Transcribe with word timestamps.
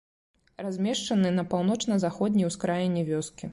Размешчаны 0.65 1.33
на 1.37 1.45
паўночна-заходняй 1.53 2.51
ускраіне 2.51 3.01
вёскі. 3.15 3.45